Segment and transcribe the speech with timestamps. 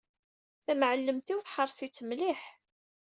[0.65, 2.41] Tamɛellemt-iw teḥreṣ-itt mliḥ.